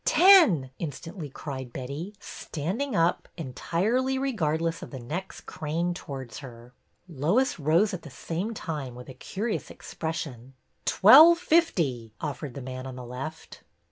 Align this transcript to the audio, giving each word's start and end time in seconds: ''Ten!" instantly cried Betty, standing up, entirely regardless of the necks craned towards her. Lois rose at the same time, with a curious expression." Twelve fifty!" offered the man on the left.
''Ten!" 0.03 0.71
instantly 0.79 1.29
cried 1.29 1.71
Betty, 1.71 2.15
standing 2.19 2.95
up, 2.95 3.29
entirely 3.37 4.17
regardless 4.17 4.81
of 4.81 4.89
the 4.89 4.97
necks 4.99 5.39
craned 5.41 5.95
towards 5.95 6.39
her. 6.39 6.73
Lois 7.07 7.59
rose 7.59 7.93
at 7.93 8.01
the 8.01 8.09
same 8.09 8.55
time, 8.55 8.95
with 8.95 9.09
a 9.09 9.13
curious 9.13 9.69
expression." 9.69 10.55
Twelve 10.85 11.37
fifty!" 11.37 12.13
offered 12.19 12.55
the 12.55 12.63
man 12.63 12.87
on 12.87 12.95
the 12.95 13.05
left. 13.05 13.61